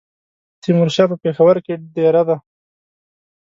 تیمورشاه 0.61 1.07
په 1.11 1.17
پېښور 1.23 1.55
کې 1.65 1.75
دېره 1.95 2.21
دی. 2.27 2.37